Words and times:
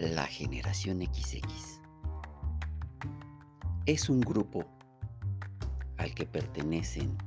La 0.00 0.24
generación 0.24 1.02
XX 1.02 1.42
es 3.84 4.08
un 4.08 4.22
grupo 4.22 4.64
al 5.98 6.14
que 6.14 6.24
pertenecen 6.24 7.18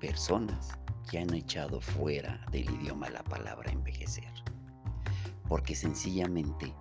personas 0.00 0.76
que 1.08 1.20
han 1.20 1.32
echado 1.32 1.80
fuera 1.80 2.44
del 2.50 2.68
idioma 2.68 3.08
la 3.10 3.22
palabra 3.22 3.70
envejecer, 3.70 4.32
porque 5.48 5.76
sencillamente 5.76 6.74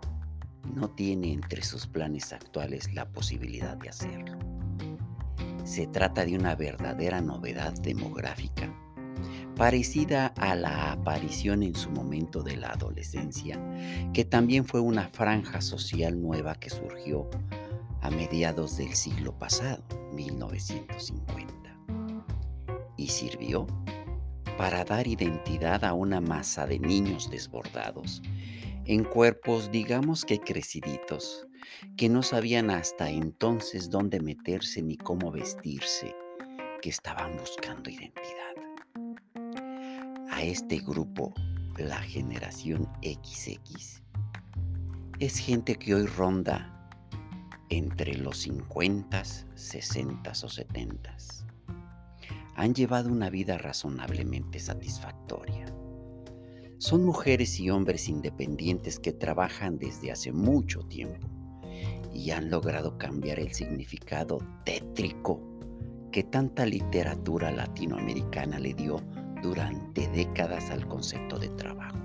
no 0.74 0.90
tiene 0.90 1.34
entre 1.34 1.62
sus 1.62 1.86
planes 1.86 2.34
actuales 2.34 2.92
la 2.92 3.08
posibilidad 3.08 3.78
de 3.78 3.90
hacerlo. 3.90 4.40
Se 5.66 5.86
trata 5.86 6.26
de 6.26 6.36
una 6.36 6.56
verdadera 6.56 7.22
novedad 7.22 7.74
demográfica 7.74 8.74
parecida 9.60 10.28
a 10.38 10.56
la 10.56 10.94
aparición 10.94 11.64
en 11.64 11.76
su 11.76 11.90
momento 11.90 12.44
de 12.44 12.56
la 12.56 12.70
adolescencia, 12.70 13.60
que 14.14 14.24
también 14.24 14.64
fue 14.64 14.80
una 14.80 15.10
franja 15.10 15.60
social 15.60 16.22
nueva 16.22 16.56
que 16.56 16.70
surgió 16.70 17.30
a 18.00 18.10
mediados 18.10 18.78
del 18.78 18.96
siglo 18.96 19.38
pasado, 19.38 19.84
1950, 20.14 21.76
y 22.96 23.10
sirvió 23.10 23.68
para 24.58 24.86
dar 24.86 25.08
identidad 25.08 25.84
a 25.84 25.92
una 25.92 26.22
masa 26.22 26.66
de 26.66 26.80
niños 26.80 27.30
desbordados, 27.30 28.22
en 28.86 29.04
cuerpos 29.04 29.70
digamos 29.72 30.24
que 30.24 30.40
creciditos, 30.40 31.48
que 31.98 32.08
no 32.08 32.24
sabían 32.24 32.70
hasta 32.70 33.10
entonces 33.10 33.90
dónde 33.90 34.22
meterse 34.22 34.82
ni 34.82 34.96
cómo 34.96 35.32
vestirse, 35.32 36.16
que 36.82 36.90
estaban 36.90 37.36
buscando 37.36 37.90
identidad 37.90 38.69
este 40.44 40.80
grupo, 40.80 41.34
la 41.78 42.02
generación 42.02 42.88
XX, 43.02 44.02
es 45.20 45.38
gente 45.38 45.76
que 45.76 45.96
hoy 45.96 46.06
ronda 46.06 46.90
entre 47.70 48.16
los 48.16 48.38
50, 48.40 49.24
60 49.24 50.32
o 50.32 50.50
70. 50.50 51.18
Han 52.56 52.74
llevado 52.74 53.10
una 53.10 53.30
vida 53.30 53.58
razonablemente 53.58 54.60
satisfactoria. 54.60 55.66
Son 56.78 57.04
mujeres 57.04 57.60
y 57.60 57.70
hombres 57.70 58.08
independientes 58.08 59.00
que 59.00 59.12
trabajan 59.12 59.78
desde 59.78 60.12
hace 60.12 60.32
mucho 60.32 60.82
tiempo 60.84 61.28
y 62.14 62.32
han 62.32 62.50
logrado 62.50 62.98
cambiar 62.98 63.40
el 63.40 63.54
significado 63.54 64.40
tétrico 64.66 65.42
que 66.12 66.24
tanta 66.24 66.66
literatura 66.66 67.52
latinoamericana 67.52 68.60
le 68.60 68.74
dio 68.74 69.02
durante 69.42 70.08
décadas 70.10 70.70
al 70.70 70.88
concepto 70.88 71.38
de 71.38 71.50
trabajo. 71.50 71.98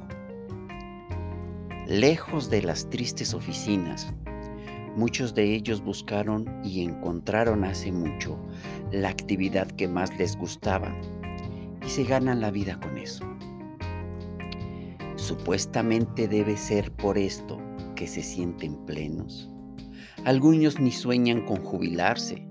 Lejos 1.86 2.48
de 2.48 2.62
las 2.62 2.88
tristes 2.88 3.34
oficinas, 3.34 4.12
muchos 4.96 5.34
de 5.34 5.54
ellos 5.54 5.82
buscaron 5.82 6.48
y 6.64 6.82
encontraron 6.82 7.64
hace 7.64 7.92
mucho 7.92 8.38
la 8.90 9.10
actividad 9.10 9.66
que 9.68 9.88
más 9.88 10.16
les 10.16 10.36
gustaba 10.36 10.94
y 11.84 11.88
se 11.88 12.04
ganan 12.04 12.40
la 12.40 12.50
vida 12.50 12.80
con 12.80 12.96
eso. 12.96 13.24
Supuestamente 15.16 16.28
debe 16.28 16.56
ser 16.56 16.90
por 16.92 17.18
esto 17.18 17.60
que 17.94 18.06
se 18.06 18.22
sienten 18.22 18.76
plenos. 18.86 19.50
Algunos 20.24 20.80
ni 20.80 20.90
sueñan 20.90 21.44
con 21.44 21.62
jubilarse. 21.62 22.46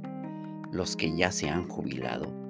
Los 0.71 0.95
que 0.95 1.15
ya 1.15 1.31
se 1.31 1.49
han 1.49 1.67
jubilado 1.67 2.42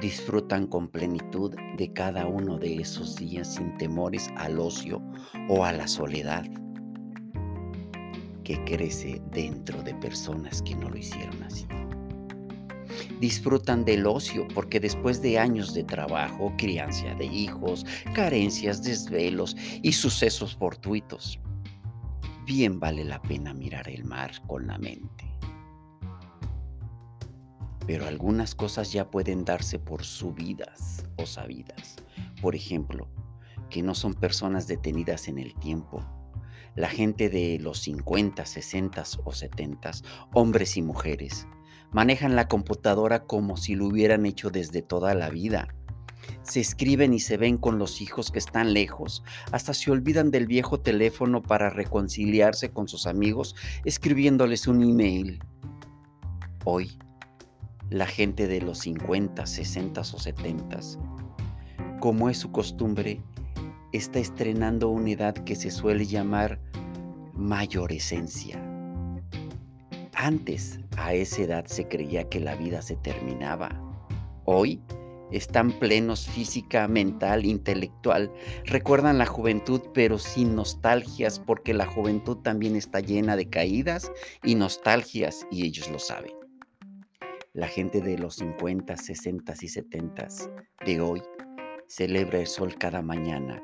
disfrutan 0.00 0.66
con 0.66 0.88
plenitud 0.88 1.54
de 1.76 1.92
cada 1.92 2.26
uno 2.26 2.58
de 2.58 2.80
esos 2.80 3.16
días 3.16 3.54
sin 3.54 3.76
temores 3.76 4.30
al 4.36 4.58
ocio 4.58 5.02
o 5.48 5.64
a 5.64 5.72
la 5.72 5.86
soledad 5.86 6.44
que 8.42 8.62
crece 8.64 9.20
dentro 9.30 9.82
de 9.82 9.94
personas 9.94 10.62
que 10.62 10.74
no 10.74 10.88
lo 10.88 10.96
hicieron 10.96 11.42
así. 11.42 11.66
Disfrutan 13.20 13.84
del 13.84 14.06
ocio 14.06 14.48
porque 14.54 14.80
después 14.80 15.20
de 15.20 15.38
años 15.38 15.74
de 15.74 15.84
trabajo, 15.84 16.52
crianza 16.56 17.14
de 17.14 17.26
hijos, 17.26 17.84
carencias, 18.14 18.82
desvelos 18.82 19.54
y 19.82 19.92
sucesos 19.92 20.56
fortuitos, 20.56 21.38
bien 22.46 22.80
vale 22.80 23.04
la 23.04 23.20
pena 23.20 23.52
mirar 23.52 23.88
el 23.88 24.04
mar 24.04 24.32
con 24.46 24.66
la 24.66 24.78
mente 24.78 25.30
pero 27.90 28.06
algunas 28.06 28.54
cosas 28.54 28.92
ya 28.92 29.10
pueden 29.10 29.44
darse 29.44 29.80
por 29.80 30.04
subidas 30.04 31.04
o 31.16 31.26
sabidas. 31.26 31.96
Por 32.40 32.54
ejemplo, 32.54 33.08
que 33.68 33.82
no 33.82 33.96
son 33.96 34.14
personas 34.14 34.68
detenidas 34.68 35.26
en 35.26 35.40
el 35.40 35.56
tiempo. 35.56 36.06
La 36.76 36.88
gente 36.88 37.28
de 37.28 37.58
los 37.58 37.80
50, 37.80 38.46
60 38.46 39.02
o 39.24 39.32
70, 39.32 39.90
hombres 40.34 40.76
y 40.76 40.82
mujeres, 40.82 41.48
manejan 41.90 42.36
la 42.36 42.46
computadora 42.46 43.24
como 43.24 43.56
si 43.56 43.74
lo 43.74 43.86
hubieran 43.86 44.24
hecho 44.24 44.50
desde 44.50 44.82
toda 44.82 45.12
la 45.14 45.28
vida. 45.28 45.74
Se 46.42 46.60
escriben 46.60 47.12
y 47.12 47.18
se 47.18 47.38
ven 47.38 47.56
con 47.56 47.80
los 47.80 48.00
hijos 48.00 48.30
que 48.30 48.38
están 48.38 48.72
lejos, 48.72 49.24
hasta 49.50 49.74
se 49.74 49.90
olvidan 49.90 50.30
del 50.30 50.46
viejo 50.46 50.78
teléfono 50.78 51.42
para 51.42 51.70
reconciliarse 51.70 52.70
con 52.70 52.86
sus 52.86 53.08
amigos 53.08 53.56
escribiéndoles 53.84 54.68
un 54.68 54.80
email. 54.84 55.42
Hoy, 56.64 56.96
la 57.90 58.06
gente 58.06 58.46
de 58.46 58.60
los 58.60 58.78
50, 58.78 59.44
60 59.44 60.00
o 60.00 60.04
70, 60.04 60.80
como 61.98 62.30
es 62.30 62.38
su 62.38 62.52
costumbre, 62.52 63.20
está 63.92 64.20
estrenando 64.20 64.88
una 64.88 65.10
edad 65.10 65.34
que 65.34 65.56
se 65.56 65.70
suele 65.70 66.06
llamar 66.06 66.60
mayoresencia. 67.34 68.62
Antes, 70.14 70.78
a 70.96 71.14
esa 71.14 71.42
edad 71.42 71.66
se 71.66 71.88
creía 71.88 72.28
que 72.28 72.40
la 72.40 72.54
vida 72.54 72.80
se 72.80 72.94
terminaba. 72.96 73.70
Hoy, 74.44 74.80
están 75.32 75.72
plenos 75.72 76.28
física, 76.28 76.86
mental, 76.88 77.44
intelectual. 77.44 78.32
Recuerdan 78.66 79.18
la 79.18 79.26
juventud, 79.26 79.80
pero 79.94 80.18
sin 80.18 80.54
nostalgias, 80.54 81.38
porque 81.38 81.74
la 81.74 81.86
juventud 81.86 82.36
también 82.38 82.76
está 82.76 83.00
llena 83.00 83.36
de 83.36 83.48
caídas 83.48 84.12
y 84.44 84.54
nostalgias, 84.54 85.46
y 85.50 85.64
ellos 85.64 85.90
lo 85.90 85.98
saben 85.98 86.40
la 87.52 87.66
gente 87.66 88.00
de 88.00 88.16
los 88.16 88.36
50, 88.36 88.96
60 88.96 89.54
y 89.60 89.68
70 89.68 90.28
de 90.86 91.00
hoy 91.00 91.22
celebra 91.88 92.38
el 92.38 92.46
sol 92.46 92.76
cada 92.78 93.02
mañana 93.02 93.60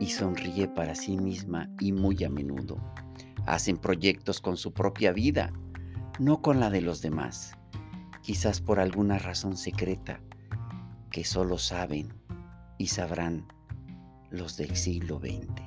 y 0.00 0.06
sonríe 0.06 0.66
para 0.68 0.94
sí 0.94 1.18
misma 1.18 1.68
y 1.78 1.92
muy 1.92 2.24
a 2.24 2.30
menudo. 2.30 2.78
Hacen 3.46 3.76
proyectos 3.76 4.40
con 4.40 4.56
su 4.56 4.72
propia 4.72 5.12
vida, 5.12 5.52
no 6.18 6.40
con 6.40 6.58
la 6.58 6.70
de 6.70 6.80
los 6.80 7.02
demás, 7.02 7.52
quizás 8.22 8.60
por 8.62 8.80
alguna 8.80 9.18
razón 9.18 9.56
secreta 9.56 10.20
que 11.10 11.24
solo 11.24 11.58
saben 11.58 12.14
y 12.78 12.86
sabrán 12.86 13.46
los 14.30 14.56
del 14.56 14.74
siglo 14.74 15.18
XX. 15.18 15.62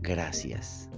Gracias 0.00 0.90